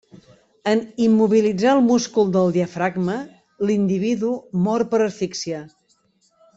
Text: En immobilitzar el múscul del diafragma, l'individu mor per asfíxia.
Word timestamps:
En 0.69 0.79
immobilitzar 1.07 1.75
el 1.75 1.83
múscul 1.91 2.33
del 2.37 2.51
diafragma, 2.57 3.19
l'individu 3.69 4.35
mor 4.67 4.89
per 4.95 5.05
asfíxia. 5.11 5.65